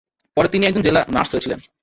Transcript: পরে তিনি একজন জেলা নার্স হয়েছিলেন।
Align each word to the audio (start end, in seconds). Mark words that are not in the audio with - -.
পরে 0.37 0.47
তিনি 0.47 0.63
একজন 0.65 0.81
জেলা 0.81 1.01
নার্স 1.09 1.29
হয়েছিলেন। 1.33 1.59